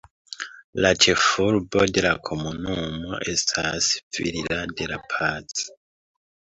La 0.85 0.91
ĉefurbo 1.05 1.85
de 1.99 2.05
la 2.07 2.15
komunumo 2.31 3.21
estas 3.37 3.93
Villa 4.19 4.61
de 4.77 4.93
la 4.95 5.03
Paz. 5.17 5.67